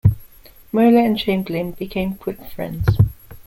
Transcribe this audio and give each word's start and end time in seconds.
Mohler 0.73 1.05
and 1.05 1.15
Chamberlin 1.15 1.73
became 1.73 2.15
quick 2.15 2.43
friends. 2.49 2.87